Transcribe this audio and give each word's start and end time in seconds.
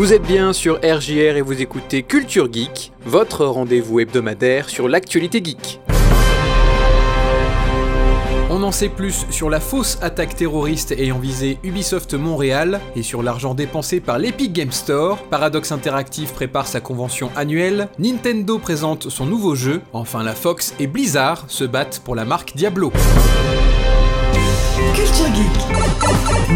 Vous 0.00 0.14
êtes 0.14 0.22
bien 0.22 0.54
sur 0.54 0.76
RJR 0.76 1.36
et 1.36 1.42
vous 1.42 1.60
écoutez 1.60 2.02
Culture 2.02 2.50
Geek, 2.50 2.90
votre 3.04 3.44
rendez-vous 3.44 4.00
hebdomadaire 4.00 4.70
sur 4.70 4.88
l'actualité 4.88 5.44
geek. 5.44 5.78
On 8.48 8.62
en 8.62 8.72
sait 8.72 8.88
plus 8.88 9.26
sur 9.28 9.50
la 9.50 9.60
fausse 9.60 9.98
attaque 10.00 10.36
terroriste 10.36 10.92
ayant 10.92 11.18
visé 11.18 11.58
Ubisoft 11.62 12.14
Montréal 12.14 12.80
et 12.96 13.02
sur 13.02 13.22
l'argent 13.22 13.52
dépensé 13.52 14.00
par 14.00 14.18
l'Epic 14.18 14.54
Game 14.54 14.72
Store. 14.72 15.18
Paradox 15.24 15.70
Interactive 15.70 16.32
prépare 16.32 16.66
sa 16.66 16.80
convention 16.80 17.30
annuelle. 17.36 17.90
Nintendo 17.98 18.58
présente 18.58 19.10
son 19.10 19.26
nouveau 19.26 19.54
jeu. 19.54 19.82
Enfin, 19.92 20.22
la 20.22 20.34
Fox 20.34 20.74
et 20.80 20.86
Blizzard 20.86 21.44
se 21.48 21.64
battent 21.64 22.00
pour 22.02 22.14
la 22.14 22.24
marque 22.24 22.56
Diablo. 22.56 22.90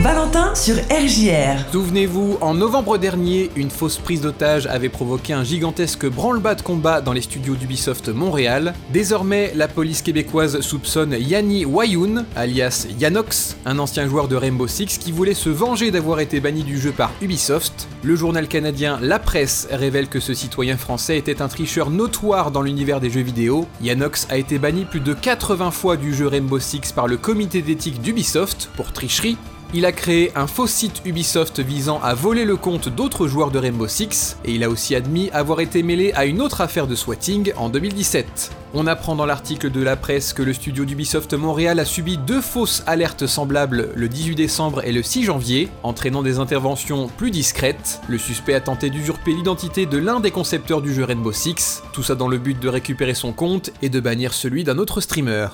Valentin 0.05 0.55
sur 0.55 0.75
RJR. 0.75 1.65
Souvenez-vous, 1.73 2.37
en 2.43 2.53
novembre 2.53 2.99
dernier, 2.99 3.51
une 3.57 3.71
fausse 3.71 3.97
prise 3.97 4.21
d'otage 4.21 4.67
avait 4.67 4.91
provoqué 4.91 5.33
un 5.33 5.45
gigantesque 5.45 6.05
branle-bas 6.05 6.57
de 6.57 6.61
combat 6.61 7.01
dans 7.01 7.15
les 7.15 7.23
studios 7.23 7.55
d'Ubisoft 7.55 8.11
Montréal. 8.11 8.75
Désormais, 8.93 9.53
la 9.55 9.67
police 9.67 10.03
québécoise 10.03 10.61
soupçonne 10.61 11.17
Yanni 11.19 11.65
Wayoun, 11.65 12.27
alias 12.37 12.87
Yanox, 13.01 13.57
un 13.65 13.79
ancien 13.79 14.07
joueur 14.07 14.29
de 14.29 14.37
Rainbow 14.37 14.67
Six 14.67 14.99
qui 14.99 15.11
voulait 15.11 15.33
se 15.33 15.49
venger 15.49 15.91
d'avoir 15.91 16.21
été 16.21 16.39
banni 16.39 16.65
du 16.65 16.79
jeu 16.79 16.93
par 16.93 17.11
Ubisoft. 17.23 17.89
Le 18.03 18.15
journal 18.15 18.47
canadien 18.47 18.99
La 19.01 19.19
Presse 19.19 19.69
révèle 19.71 20.09
que 20.09 20.21
ce 20.21 20.35
citoyen 20.35 20.77
français 20.77 21.17
était 21.17 21.41
un 21.41 21.49
tricheur 21.49 21.89
notoire 21.89 22.51
dans 22.51 22.61
l'univers 22.61 23.01
des 23.01 23.09
jeux 23.09 23.23
vidéo. 23.23 23.67
Yanox 23.81 24.27
a 24.29 24.37
été 24.37 24.59
banni 24.59 24.85
plus 24.85 25.01
de 25.01 25.15
80 25.15 25.71
fois 25.71 25.97
du 25.97 26.13
jeu 26.13 26.27
Rainbow 26.27 26.59
Six 26.59 26.93
par 26.95 27.09
le 27.09 27.17
comité 27.17 27.63
d'éthique 27.63 28.03
d'Ubisoft 28.03 28.69
pour 28.77 28.93
tricherie. 28.93 29.39
Il 29.73 29.87
a 29.87 29.93
créé 29.93 30.31
un 30.37 30.47
faux 30.47 30.67
site 30.67 31.03
Ubisoft 31.05 31.59
visant 31.61 32.01
à 32.03 32.15
voler 32.15 32.45
le 32.45 32.57
compte 32.57 32.89
d'autres 32.89 33.27
joueurs 33.27 33.51
de 33.51 33.59
Rainbow 33.59 33.89
Six, 33.89 34.37
et 34.45 34.53
il 34.53 34.63
a 34.63 34.71
aussi 34.71 34.95
admis 34.95 35.31
avoir 35.31 35.61
été 35.61 35.83
mêlé 35.83 36.13
à 36.13 36.27
une 36.27 36.41
autre 36.41 36.61
affaire 36.61 36.87
de 36.87 36.95
swatting 36.95 37.53
en 37.57 37.69
2017. 37.69 38.51
On 38.75 38.87
apprend 38.87 39.17
dans 39.17 39.27
l'article 39.27 39.71
de 39.71 39.83
la 39.83 39.97
presse 39.97 40.33
que 40.33 40.43
le 40.43 40.53
studio 40.53 40.85
d'Ubisoft 40.85 41.35
Montréal 41.35 41.79
a 41.79 41.85
subi 41.85 42.19
deux 42.19 42.41
fausses 42.41 42.83
alertes 42.87 43.27
semblables 43.27 43.91
le 43.95 44.09
18 44.09 44.35
décembre 44.35 44.85
et 44.85 44.93
le 44.93 45.03
6 45.03 45.25
janvier, 45.25 45.69
entraînant 45.83 46.23
des 46.23 46.39
interventions 46.39 47.09
plus 47.09 47.31
discrètes. 47.31 48.01
Le 48.09 48.19
suspect 48.19 48.55
a 48.55 48.61
tenté 48.61 48.91
d'usurper 48.91 49.33
l'identité 49.33 49.87
de 49.87 49.99
l'un 49.99 50.21
des 50.21 50.31
concepteurs 50.31 50.83
du 50.83 50.93
jeu 50.93 51.05
Rainbow 51.05 51.33
Six, 51.33 51.83
tout 51.93 52.03
ça 52.03 52.15
dans 52.15 52.29
le 52.29 52.39
but 52.39 52.59
de 52.59 52.69
récupérer 52.69 53.15
son 53.15 53.33
compte 53.33 53.71
et 53.83 53.89
de 53.89 54.01
bannir 54.01 54.35
celui 54.35 54.65
d'un 54.65 54.79
autre 54.79 55.01
streamer. 55.01 55.49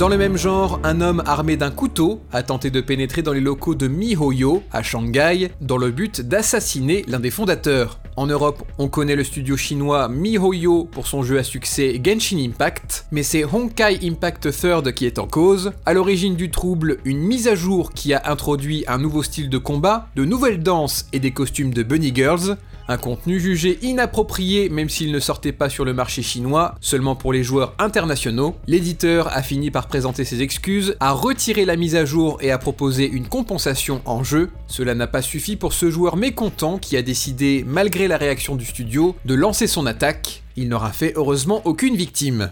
Dans 0.00 0.08
le 0.08 0.16
même 0.16 0.38
genre, 0.38 0.80
un 0.82 1.02
homme 1.02 1.22
armé 1.26 1.58
d'un 1.58 1.70
couteau 1.70 2.22
a 2.32 2.42
tenté 2.42 2.70
de 2.70 2.80
pénétrer 2.80 3.20
dans 3.20 3.34
les 3.34 3.40
locaux 3.42 3.74
de 3.74 3.86
MiHoYo 3.86 4.62
à 4.72 4.82
Shanghai 4.82 5.50
dans 5.60 5.76
le 5.76 5.90
but 5.90 6.22
d'assassiner 6.22 7.04
l'un 7.06 7.20
des 7.20 7.30
fondateurs. 7.30 7.98
En 8.16 8.26
Europe, 8.26 8.62
on 8.78 8.88
connaît 8.88 9.14
le 9.14 9.24
studio 9.24 9.58
chinois 9.58 10.08
MiHoYo 10.08 10.84
pour 10.90 11.06
son 11.06 11.22
jeu 11.22 11.38
à 11.38 11.42
succès 11.42 12.00
Genshin 12.02 12.38
Impact, 12.38 13.08
mais 13.10 13.22
c'est 13.22 13.44
Honkai 13.44 13.98
Impact 14.02 14.50
Third 14.50 14.90
qui 14.92 15.04
est 15.04 15.18
en 15.18 15.26
cause. 15.26 15.72
À 15.84 15.92
l'origine 15.92 16.34
du 16.34 16.50
trouble, 16.50 16.96
une 17.04 17.20
mise 17.20 17.46
à 17.46 17.54
jour 17.54 17.92
qui 17.92 18.14
a 18.14 18.22
introduit 18.24 18.84
un 18.88 18.96
nouveau 18.96 19.22
style 19.22 19.50
de 19.50 19.58
combat, 19.58 20.08
de 20.16 20.24
nouvelles 20.24 20.62
danses 20.62 21.08
et 21.12 21.20
des 21.20 21.32
costumes 21.32 21.74
de 21.74 21.82
Bunny 21.82 22.14
Girls. 22.14 22.56
Un 22.90 22.96
contenu 22.96 23.38
jugé 23.38 23.78
inapproprié 23.82 24.68
même 24.68 24.88
s'il 24.88 25.12
ne 25.12 25.20
sortait 25.20 25.52
pas 25.52 25.68
sur 25.70 25.84
le 25.84 25.94
marché 25.94 26.22
chinois, 26.22 26.74
seulement 26.80 27.14
pour 27.14 27.32
les 27.32 27.44
joueurs 27.44 27.72
internationaux. 27.78 28.56
L'éditeur 28.66 29.28
a 29.28 29.42
fini 29.42 29.70
par 29.70 29.86
présenter 29.86 30.24
ses 30.24 30.42
excuses, 30.42 30.96
a 30.98 31.12
retiré 31.12 31.64
la 31.64 31.76
mise 31.76 31.94
à 31.94 32.04
jour 32.04 32.38
et 32.40 32.50
a 32.50 32.58
proposé 32.58 33.08
une 33.08 33.28
compensation 33.28 34.02
en 34.06 34.24
jeu. 34.24 34.50
Cela 34.66 34.96
n'a 34.96 35.06
pas 35.06 35.22
suffi 35.22 35.54
pour 35.54 35.72
ce 35.72 35.88
joueur 35.88 36.16
mécontent 36.16 36.78
qui 36.78 36.96
a 36.96 37.02
décidé, 37.02 37.64
malgré 37.64 38.08
la 38.08 38.16
réaction 38.16 38.56
du 38.56 38.64
studio, 38.64 39.14
de 39.24 39.34
lancer 39.34 39.68
son 39.68 39.86
attaque. 39.86 40.42
Il 40.56 40.68
n'aura 40.68 40.90
fait 40.90 41.12
heureusement 41.14 41.62
aucune 41.66 41.94
victime. 41.94 42.50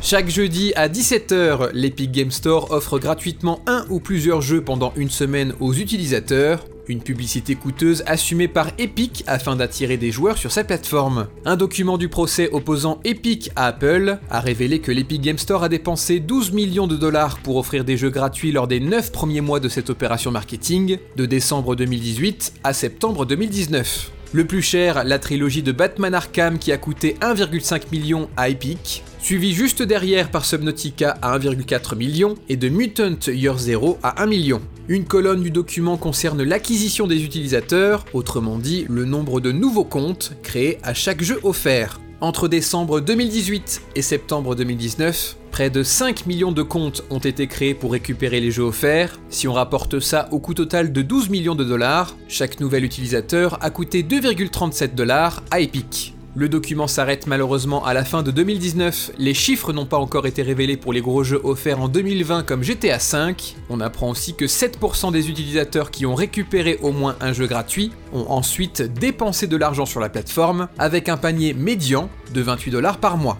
Chaque 0.00 0.28
jeudi 0.30 0.72
à 0.76 0.88
17h, 0.88 1.70
l'Epic 1.74 2.12
Game 2.12 2.30
Store 2.30 2.70
offre 2.70 2.98
gratuitement 2.98 3.60
un 3.66 3.84
ou 3.90 3.98
plusieurs 3.98 4.40
jeux 4.40 4.62
pendant 4.62 4.92
une 4.96 5.10
semaine 5.10 5.52
aux 5.60 5.74
utilisateurs. 5.74 6.64
Une 6.86 7.02
publicité 7.02 7.56
coûteuse 7.56 8.04
assumée 8.06 8.48
par 8.48 8.68
Epic 8.78 9.24
afin 9.26 9.56
d'attirer 9.56 9.96
des 9.98 10.12
joueurs 10.12 10.38
sur 10.38 10.52
sa 10.52 10.64
plateforme. 10.64 11.26
Un 11.44 11.56
document 11.56 11.98
du 11.98 12.08
procès 12.08 12.48
opposant 12.52 13.00
Epic 13.04 13.50
à 13.56 13.66
Apple 13.66 14.18
a 14.30 14.40
révélé 14.40 14.78
que 14.78 14.92
l'Epic 14.92 15.20
Game 15.20 15.36
Store 15.36 15.64
a 15.64 15.68
dépensé 15.68 16.20
12 16.20 16.52
millions 16.52 16.86
de 16.86 16.96
dollars 16.96 17.38
pour 17.40 17.56
offrir 17.56 17.84
des 17.84 17.98
jeux 17.98 18.10
gratuits 18.10 18.52
lors 18.52 18.68
des 18.68 18.80
9 18.80 19.12
premiers 19.12 19.42
mois 19.42 19.60
de 19.60 19.68
cette 19.68 19.90
opération 19.90 20.30
marketing, 20.30 20.98
de 21.16 21.26
décembre 21.26 21.74
2018 21.74 22.54
à 22.64 22.72
septembre 22.72 23.26
2019. 23.26 24.12
Le 24.34 24.44
plus 24.44 24.60
cher, 24.60 25.04
la 25.04 25.18
trilogie 25.18 25.62
de 25.62 25.72
Batman 25.72 26.12
Arkham 26.12 26.58
qui 26.58 26.70
a 26.70 26.76
coûté 26.76 27.16
1,5 27.22 27.84
million 27.90 28.28
à 28.36 28.50
Epic, 28.50 29.02
suivi 29.20 29.54
juste 29.54 29.82
derrière 29.82 30.30
par 30.30 30.44
Subnautica 30.44 31.16
à 31.22 31.38
1,4 31.38 31.96
million 31.96 32.34
et 32.50 32.58
de 32.58 32.68
Mutant 32.68 33.16
Year 33.26 33.56
Zero 33.58 33.98
à 34.02 34.22
1 34.22 34.26
million. 34.26 34.60
Une 34.88 35.06
colonne 35.06 35.42
du 35.42 35.50
document 35.50 35.96
concerne 35.96 36.42
l'acquisition 36.42 37.06
des 37.06 37.24
utilisateurs, 37.24 38.04
autrement 38.12 38.58
dit 38.58 38.84
le 38.90 39.06
nombre 39.06 39.40
de 39.40 39.50
nouveaux 39.50 39.84
comptes 39.84 40.34
créés 40.42 40.78
à 40.82 40.92
chaque 40.92 41.22
jeu 41.22 41.40
offert. 41.42 41.98
Entre 42.20 42.48
décembre 42.48 43.00
2018 43.00 43.82
et 43.94 44.02
septembre 44.02 44.56
2019, 44.56 45.36
près 45.52 45.70
de 45.70 45.84
5 45.84 46.26
millions 46.26 46.50
de 46.50 46.62
comptes 46.62 47.04
ont 47.10 47.20
été 47.20 47.46
créés 47.46 47.74
pour 47.74 47.92
récupérer 47.92 48.40
les 48.40 48.50
jeux 48.50 48.64
offerts. 48.64 49.20
Si 49.30 49.46
on 49.46 49.52
rapporte 49.52 50.00
ça 50.00 50.28
au 50.32 50.40
coût 50.40 50.54
total 50.54 50.92
de 50.92 51.02
12 51.02 51.30
millions 51.30 51.54
de 51.54 51.62
dollars, 51.62 52.16
chaque 52.26 52.58
nouvel 52.58 52.84
utilisateur 52.84 53.62
a 53.62 53.70
coûté 53.70 54.02
2,37 54.02 54.96
dollars 54.96 55.44
à 55.52 55.60
Epic. 55.60 56.17
Le 56.34 56.48
document 56.48 56.86
s'arrête 56.86 57.26
malheureusement 57.26 57.84
à 57.84 57.94
la 57.94 58.04
fin 58.04 58.22
de 58.22 58.30
2019, 58.30 59.12
les 59.18 59.34
chiffres 59.34 59.72
n'ont 59.72 59.86
pas 59.86 59.96
encore 59.96 60.26
été 60.26 60.42
révélés 60.42 60.76
pour 60.76 60.92
les 60.92 61.00
gros 61.00 61.24
jeux 61.24 61.40
offerts 61.42 61.80
en 61.80 61.88
2020 61.88 62.44
comme 62.44 62.62
GTA 62.62 62.98
V. 62.98 63.34
On 63.70 63.80
apprend 63.80 64.10
aussi 64.10 64.34
que 64.34 64.44
7% 64.44 65.10
des 65.10 65.30
utilisateurs 65.30 65.90
qui 65.90 66.06
ont 66.06 66.14
récupéré 66.14 66.78
au 66.82 66.92
moins 66.92 67.16
un 67.20 67.32
jeu 67.32 67.46
gratuit 67.46 67.92
ont 68.12 68.26
ensuite 68.28 68.82
dépensé 68.82 69.46
de 69.46 69.56
l'argent 69.56 69.86
sur 69.86 70.00
la 70.00 70.10
plateforme 70.10 70.68
avec 70.78 71.08
un 71.08 71.16
panier 71.16 71.54
médian 71.54 72.10
de 72.34 72.42
28 72.42 72.70
dollars 72.70 72.98
par 72.98 73.16
mois. 73.16 73.38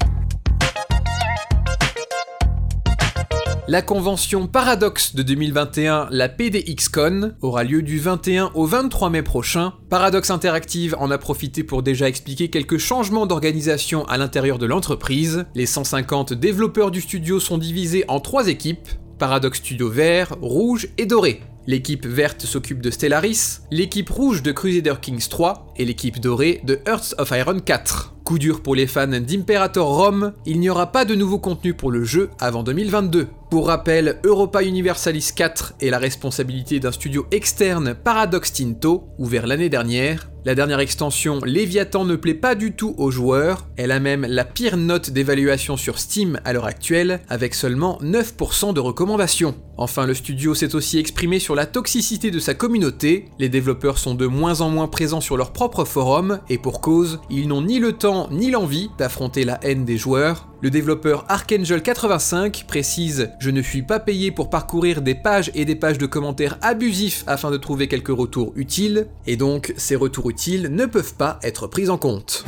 La 3.70 3.82
convention 3.82 4.46
Paradox 4.46 5.14
de 5.14 5.22
2021, 5.22 6.08
la 6.10 6.30
PDXCon, 6.30 7.34
aura 7.42 7.64
lieu 7.64 7.82
du 7.82 7.98
21 7.98 8.50
au 8.54 8.64
23 8.64 9.10
mai 9.10 9.22
prochain. 9.22 9.74
Paradox 9.90 10.30
Interactive 10.30 10.96
en 10.98 11.10
a 11.10 11.18
profité 11.18 11.62
pour 11.62 11.82
déjà 11.82 12.08
expliquer 12.08 12.48
quelques 12.48 12.78
changements 12.78 13.26
d'organisation 13.26 14.06
à 14.06 14.16
l'intérieur 14.16 14.58
de 14.58 14.64
l'entreprise. 14.64 15.44
Les 15.54 15.66
150 15.66 16.32
développeurs 16.32 16.90
du 16.90 17.02
studio 17.02 17.40
sont 17.40 17.58
divisés 17.58 18.06
en 18.08 18.20
trois 18.20 18.48
équipes. 18.48 18.88
Paradox 19.18 19.58
Studio 19.58 19.90
vert, 19.90 20.34
rouge 20.40 20.88
et 20.96 21.04
doré. 21.04 21.42
L'équipe 21.66 22.06
verte 22.06 22.46
s'occupe 22.46 22.80
de 22.80 22.90
Stellaris, 22.90 23.58
l'équipe 23.70 24.08
rouge 24.08 24.42
de 24.42 24.52
Crusader 24.52 24.94
Kings 25.02 25.28
3 25.28 25.74
et 25.76 25.84
l'équipe 25.84 26.18
dorée 26.18 26.62
de 26.64 26.80
Hearts 26.86 27.14
of 27.18 27.30
Iron 27.32 27.60
4. 27.60 28.14
Coup 28.28 28.38
dur 28.38 28.60
pour 28.60 28.74
les 28.74 28.86
fans 28.86 29.06
d'Imperator 29.06 29.88
Rome, 29.88 30.34
il 30.44 30.60
n'y 30.60 30.68
aura 30.68 30.92
pas 30.92 31.06
de 31.06 31.14
nouveau 31.14 31.38
contenu 31.38 31.72
pour 31.72 31.90
le 31.90 32.04
jeu 32.04 32.28
avant 32.38 32.62
2022. 32.62 33.26
Pour 33.48 33.69
rappel, 33.69 34.20
Europa 34.22 34.62
Universalis 34.62 35.30
4 35.34 35.76
est 35.80 35.88
la 35.88 35.98
responsabilité 35.98 36.78
d'un 36.78 36.92
studio 36.92 37.26
externe 37.30 37.94
Paradox 37.94 38.52
Tinto, 38.52 39.08
ouvert 39.16 39.46
l'année 39.46 39.70
dernière. 39.70 40.28
La 40.44 40.54
dernière 40.54 40.80
extension, 40.80 41.40
Léviathan, 41.42 42.04
ne 42.04 42.16
plaît 42.16 42.34
pas 42.34 42.54
du 42.54 42.72
tout 42.72 42.94
aux 42.98 43.10
joueurs, 43.10 43.66
elle 43.78 43.92
a 43.92 43.98
même 43.98 44.26
la 44.28 44.44
pire 44.44 44.76
note 44.76 45.08
d'évaluation 45.08 45.78
sur 45.78 45.98
Steam 45.98 46.38
à 46.44 46.52
l'heure 46.52 46.66
actuelle, 46.66 47.20
avec 47.31 47.54
seulement 47.54 47.98
9% 48.02 48.74
de 48.74 48.81
recommandations. 48.81 49.54
Enfin, 49.80 50.06
le 50.06 50.14
studio 50.14 50.56
s'est 50.56 50.75
aussi 50.75 50.98
exprimé 50.98 51.38
sur 51.38 51.54
la 51.54 51.64
toxicité 51.64 52.32
de 52.32 52.40
sa 52.40 52.52
communauté, 52.52 53.26
les 53.38 53.48
développeurs 53.48 53.96
sont 53.96 54.16
de 54.16 54.26
moins 54.26 54.60
en 54.60 54.70
moins 54.70 54.88
présents 54.88 55.20
sur 55.20 55.36
leur 55.36 55.52
propre 55.52 55.84
forum, 55.84 56.40
et 56.48 56.58
pour 56.58 56.80
cause, 56.80 57.20
ils 57.30 57.46
n'ont 57.46 57.62
ni 57.62 57.78
le 57.78 57.92
temps 57.92 58.28
ni 58.32 58.50
l'envie 58.50 58.90
d'affronter 58.98 59.44
la 59.44 59.60
haine 59.62 59.84
des 59.84 59.96
joueurs. 59.96 60.48
Le 60.62 60.70
développeur 60.70 61.26
Archangel85 61.28 62.66
précise 62.66 63.30
Je 63.38 63.50
ne 63.50 63.62
suis 63.62 63.82
pas 63.82 64.00
payé 64.00 64.32
pour 64.32 64.50
parcourir 64.50 65.00
des 65.00 65.14
pages 65.14 65.52
et 65.54 65.64
des 65.64 65.76
pages 65.76 65.98
de 65.98 66.06
commentaires 66.06 66.58
abusifs 66.60 67.22
afin 67.28 67.52
de 67.52 67.56
trouver 67.56 67.86
quelques 67.86 68.08
retours 68.08 68.52
utiles, 68.56 69.06
et 69.28 69.36
donc 69.36 69.72
ces 69.76 69.94
retours 69.94 70.28
utiles 70.28 70.70
ne 70.72 70.86
peuvent 70.86 71.14
pas 71.14 71.38
être 71.44 71.69
pris 71.69 71.88
en 71.88 71.98
compte. 71.98 72.44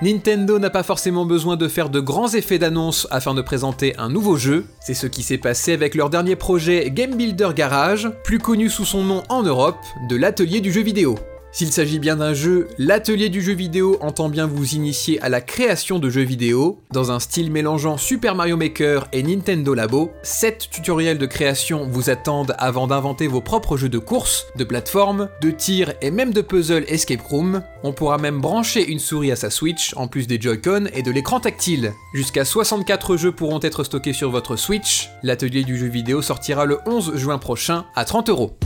Nintendo 0.00 0.60
n'a 0.60 0.70
pas 0.70 0.84
forcément 0.84 1.26
besoin 1.26 1.56
de 1.56 1.66
faire 1.66 1.90
de 1.90 1.98
grands 1.98 2.32
effets 2.32 2.60
d'annonce 2.60 3.08
afin 3.10 3.34
de 3.34 3.42
présenter 3.42 3.96
un 3.98 4.08
nouveau 4.08 4.36
jeu. 4.36 4.64
C'est 4.78 4.94
ce 4.94 5.08
qui 5.08 5.24
s'est 5.24 5.38
passé 5.38 5.72
avec 5.72 5.96
leur 5.96 6.08
dernier 6.08 6.36
projet 6.36 6.88
Game 6.92 7.16
Builder 7.16 7.50
Garage, 7.52 8.08
plus 8.22 8.38
connu 8.38 8.68
sous 8.68 8.84
son 8.84 9.02
nom 9.02 9.24
en 9.28 9.42
Europe 9.42 9.78
de 10.08 10.14
l'atelier 10.14 10.60
du 10.60 10.70
jeu 10.70 10.82
vidéo. 10.82 11.16
S'il 11.50 11.72
s'agit 11.72 11.98
bien 11.98 12.16
d'un 12.16 12.34
jeu, 12.34 12.68
l'atelier 12.76 13.30
du 13.30 13.40
jeu 13.40 13.54
vidéo 13.54 13.96
entend 14.00 14.28
bien 14.28 14.46
vous 14.46 14.74
initier 14.74 15.20
à 15.22 15.30
la 15.30 15.40
création 15.40 15.98
de 15.98 16.10
jeux 16.10 16.22
vidéo, 16.22 16.78
dans 16.92 17.10
un 17.10 17.20
style 17.20 17.50
mélangeant 17.50 17.96
Super 17.96 18.34
Mario 18.34 18.56
Maker 18.56 19.08
et 19.12 19.22
Nintendo 19.22 19.72
Labo. 19.72 20.10
7 20.22 20.68
tutoriels 20.70 21.16
de 21.16 21.24
création 21.24 21.86
vous 21.88 22.10
attendent 22.10 22.54
avant 22.58 22.86
d'inventer 22.86 23.28
vos 23.28 23.40
propres 23.40 23.78
jeux 23.78 23.88
de 23.88 23.98
course, 23.98 24.46
de 24.56 24.64
plateforme, 24.64 25.28
de 25.40 25.50
tir 25.50 25.94
et 26.02 26.10
même 26.10 26.34
de 26.34 26.42
puzzle 26.42 26.84
escape 26.86 27.22
room. 27.22 27.62
On 27.82 27.92
pourra 27.92 28.18
même 28.18 28.40
brancher 28.40 28.86
une 28.86 28.98
souris 28.98 29.32
à 29.32 29.36
sa 29.36 29.48
Switch, 29.48 29.94
en 29.96 30.06
plus 30.06 30.26
des 30.26 30.40
Joy-Con 30.40 30.88
et 30.92 31.02
de 31.02 31.10
l'écran 31.10 31.40
tactile. 31.40 31.92
Jusqu'à 32.12 32.44
64 32.44 33.16
jeux 33.16 33.32
pourront 33.32 33.60
être 33.62 33.84
stockés 33.84 34.12
sur 34.12 34.30
votre 34.30 34.56
Switch. 34.56 35.08
L'atelier 35.22 35.64
du 35.64 35.78
jeu 35.78 35.88
vidéo 35.88 36.20
sortira 36.20 36.66
le 36.66 36.78
11 36.86 37.16
juin 37.16 37.38
prochain 37.38 37.86
à 37.96 38.04
30 38.04 38.28
euros. 38.28 38.58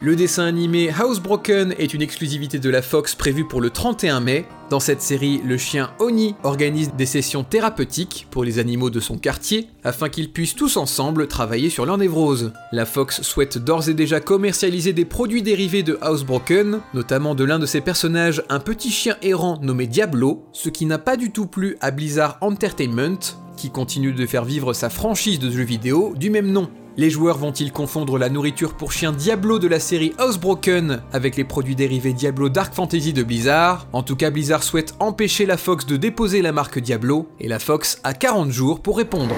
Le 0.00 0.14
dessin 0.14 0.44
animé 0.44 0.92
Housebroken 0.92 1.74
est 1.76 1.92
une 1.92 2.02
exclusivité 2.02 2.60
de 2.60 2.70
la 2.70 2.82
Fox 2.82 3.16
prévue 3.16 3.44
pour 3.44 3.60
le 3.60 3.70
31 3.70 4.20
mai. 4.20 4.46
Dans 4.70 4.78
cette 4.78 5.02
série, 5.02 5.40
le 5.44 5.56
chien 5.56 5.90
Oni 5.98 6.36
organise 6.44 6.92
des 6.94 7.04
sessions 7.04 7.42
thérapeutiques 7.42 8.28
pour 8.30 8.44
les 8.44 8.60
animaux 8.60 8.90
de 8.90 9.00
son 9.00 9.18
quartier 9.18 9.66
afin 9.82 10.08
qu'ils 10.08 10.30
puissent 10.32 10.54
tous 10.54 10.76
ensemble 10.76 11.26
travailler 11.26 11.68
sur 11.68 11.84
leur 11.84 11.98
névrose. 11.98 12.52
La 12.70 12.86
Fox 12.86 13.22
souhaite 13.22 13.58
d'ores 13.58 13.88
et 13.88 13.94
déjà 13.94 14.20
commercialiser 14.20 14.92
des 14.92 15.04
produits 15.04 15.42
dérivés 15.42 15.82
de 15.82 15.98
Housebroken, 16.00 16.78
notamment 16.94 17.34
de 17.34 17.42
l'un 17.42 17.58
de 17.58 17.66
ses 17.66 17.80
personnages, 17.80 18.44
un 18.50 18.60
petit 18.60 18.90
chien 18.90 19.16
errant 19.20 19.58
nommé 19.62 19.88
Diablo, 19.88 20.44
ce 20.52 20.68
qui 20.68 20.86
n'a 20.86 20.98
pas 20.98 21.16
du 21.16 21.32
tout 21.32 21.46
plu 21.46 21.76
à 21.80 21.90
Blizzard 21.90 22.38
Entertainment, 22.40 23.18
qui 23.56 23.70
continue 23.70 24.12
de 24.12 24.26
faire 24.26 24.44
vivre 24.44 24.74
sa 24.74 24.90
franchise 24.90 25.40
de 25.40 25.50
jeux 25.50 25.64
vidéo 25.64 26.14
du 26.16 26.30
même 26.30 26.52
nom. 26.52 26.70
Les 26.98 27.10
joueurs 27.10 27.38
vont-ils 27.38 27.70
confondre 27.70 28.18
la 28.18 28.28
nourriture 28.28 28.74
pour 28.74 28.90
chien 28.90 29.12
Diablo 29.12 29.60
de 29.60 29.68
la 29.68 29.78
série 29.78 30.14
Housebroken 30.18 31.00
avec 31.12 31.36
les 31.36 31.44
produits 31.44 31.76
dérivés 31.76 32.12
Diablo 32.12 32.48
Dark 32.48 32.74
Fantasy 32.74 33.12
de 33.12 33.22
Blizzard? 33.22 33.86
En 33.92 34.02
tout 34.02 34.16
cas, 34.16 34.30
Blizzard 34.30 34.64
souhaite 34.64 34.96
empêcher 34.98 35.46
la 35.46 35.58
Fox 35.58 35.86
de 35.86 35.96
déposer 35.96 36.42
la 36.42 36.50
marque 36.50 36.80
Diablo, 36.80 37.28
et 37.38 37.46
la 37.46 37.60
Fox 37.60 38.00
a 38.02 38.14
40 38.14 38.50
jours 38.50 38.80
pour 38.80 38.96
répondre. 38.96 39.36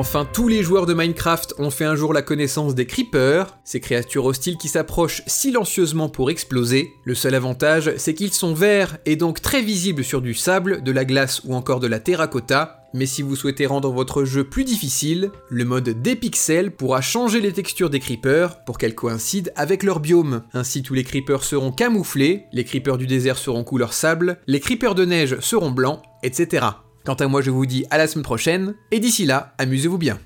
Enfin, 0.00 0.24
tous 0.24 0.48
les 0.48 0.62
joueurs 0.62 0.86
de 0.86 0.94
Minecraft 0.94 1.56
ont 1.58 1.68
fait 1.68 1.84
un 1.84 1.94
jour 1.94 2.14
la 2.14 2.22
connaissance 2.22 2.74
des 2.74 2.86
creepers, 2.86 3.58
ces 3.64 3.80
créatures 3.80 4.24
hostiles 4.24 4.56
qui 4.56 4.68
s'approchent 4.68 5.20
silencieusement 5.26 6.08
pour 6.08 6.30
exploser. 6.30 6.94
Le 7.04 7.14
seul 7.14 7.34
avantage, 7.34 7.92
c'est 7.98 8.14
qu'ils 8.14 8.32
sont 8.32 8.54
verts 8.54 8.96
et 9.04 9.16
donc 9.16 9.42
très 9.42 9.60
visibles 9.60 10.02
sur 10.02 10.22
du 10.22 10.32
sable, 10.32 10.82
de 10.82 10.90
la 10.90 11.04
glace 11.04 11.42
ou 11.44 11.54
encore 11.54 11.80
de 11.80 11.86
la 11.86 12.00
terracotta. 12.00 12.88
Mais 12.94 13.04
si 13.04 13.20
vous 13.20 13.36
souhaitez 13.36 13.66
rendre 13.66 13.92
votre 13.92 14.24
jeu 14.24 14.42
plus 14.42 14.64
difficile, 14.64 15.32
le 15.50 15.66
mode 15.66 15.90
Dépixel 15.90 16.70
pourra 16.70 17.02
changer 17.02 17.42
les 17.42 17.52
textures 17.52 17.90
des 17.90 18.00
creepers 18.00 18.64
pour 18.64 18.78
qu'elles 18.78 18.94
coïncident 18.94 19.52
avec 19.54 19.82
leur 19.82 20.00
biome. 20.00 20.44
Ainsi 20.54 20.82
tous 20.82 20.94
les 20.94 21.04
creepers 21.04 21.44
seront 21.44 21.72
camouflés, 21.72 22.46
les 22.54 22.64
creepers 22.64 22.96
du 22.96 23.06
désert 23.06 23.36
seront 23.36 23.64
couleur 23.64 23.92
sable, 23.92 24.38
les 24.46 24.60
creepers 24.60 24.94
de 24.94 25.04
neige 25.04 25.38
seront 25.40 25.70
blancs, 25.70 26.00
etc. 26.22 26.68
Quant 27.04 27.14
à 27.14 27.26
moi, 27.26 27.40
je 27.40 27.50
vous 27.50 27.66
dis 27.66 27.86
à 27.90 27.98
la 27.98 28.06
semaine 28.06 28.24
prochaine, 28.24 28.74
et 28.90 29.00
d'ici 29.00 29.24
là, 29.24 29.54
amusez-vous 29.58 29.98
bien. 29.98 30.18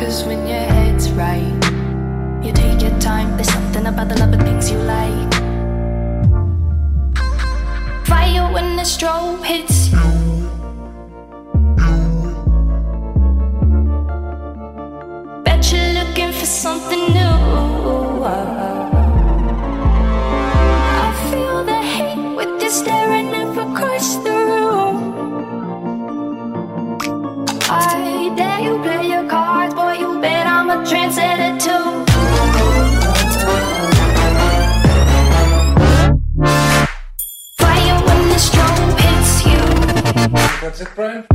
Cause 0.00 0.24
when 0.24 0.46
your 0.46 0.56
head's 0.56 1.10
right. 1.12 1.59
Time, 3.20 3.36
there's 3.36 3.52
something 3.52 3.86
about 3.86 4.08
the 4.08 4.18
love 4.18 4.32
of 4.32 4.40
things 4.40 4.70
you 4.70 4.78
like. 4.78 5.32
Fire 8.06 8.50
when 8.54 8.76
the 8.76 8.86
strobe 8.92 9.44
hits 9.44 9.92
you. 9.92 9.98
Bet 15.44 15.70
you're 15.70 15.92
looking 16.00 16.32
for 16.32 16.46
something 16.46 17.12
new. 17.18 17.36
I 21.04 21.12
feel 21.30 21.58
the 21.70 21.80
hate 21.94 22.36
with 22.38 22.62
you 22.62 22.70
staring 22.70 22.99
it, 40.80 40.88
Brian? 40.94 41.29